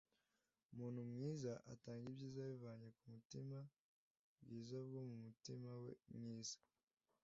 umuntu 0.71 0.99
mwiza 1.11 1.51
atanga 1.73 2.03
ibyiza 2.09 2.39
abivanye 2.43 2.85
mu 3.01 3.07
butunzi 3.15 3.59
bwiza 4.41 4.77
bwo 4.87 5.01
mu 5.09 5.15
mutima 5.25 5.69
we 5.83 5.91
mwiza 6.17 6.57